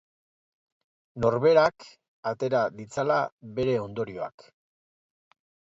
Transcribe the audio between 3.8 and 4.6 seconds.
ondorioak.